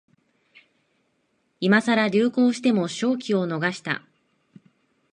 [1.59, 4.01] 今さら流行しても商機を逃した